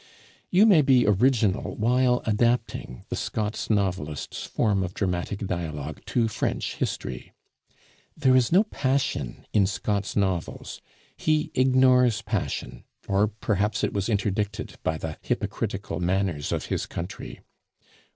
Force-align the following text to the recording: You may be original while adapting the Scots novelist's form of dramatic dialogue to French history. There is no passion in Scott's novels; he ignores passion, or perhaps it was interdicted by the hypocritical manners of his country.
You 0.49 0.65
may 0.65 0.81
be 0.81 1.05
original 1.05 1.75
while 1.75 2.23
adapting 2.25 3.05
the 3.09 3.15
Scots 3.15 3.69
novelist's 3.69 4.45
form 4.47 4.81
of 4.81 4.95
dramatic 4.95 5.45
dialogue 5.45 6.01
to 6.07 6.27
French 6.27 6.77
history. 6.77 7.33
There 8.17 8.35
is 8.35 8.51
no 8.51 8.63
passion 8.63 9.45
in 9.53 9.67
Scott's 9.67 10.15
novels; 10.15 10.81
he 11.17 11.51
ignores 11.53 12.23
passion, 12.23 12.83
or 13.07 13.27
perhaps 13.27 13.83
it 13.83 13.93
was 13.93 14.09
interdicted 14.09 14.73
by 14.81 14.97
the 14.97 15.19
hypocritical 15.21 15.99
manners 15.99 16.51
of 16.51 16.65
his 16.65 16.87
country. 16.87 17.39